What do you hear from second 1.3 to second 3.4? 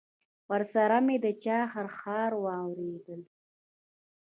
چا خرهار واورېدل.